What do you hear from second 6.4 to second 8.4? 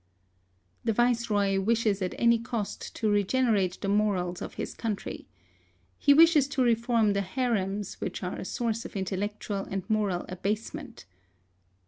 to reform the harems, which are